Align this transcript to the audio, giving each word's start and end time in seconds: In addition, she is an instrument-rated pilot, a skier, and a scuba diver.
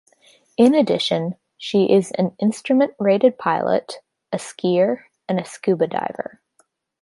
In 0.57 0.73
addition, 0.73 1.35
she 1.59 1.91
is 1.93 2.09
an 2.13 2.35
instrument-rated 2.39 3.37
pilot, 3.37 3.99
a 4.33 4.37
skier, 4.37 5.03
and 5.29 5.39
a 5.39 5.45
scuba 5.45 5.85
diver. 5.85 6.41